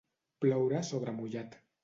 Ploure 0.45 0.81
sobre 0.89 1.15
mullat. 1.21 1.57